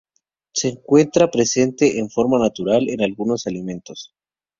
[0.51, 4.15] Se encuentra presente de forma natural en algunos alimentos.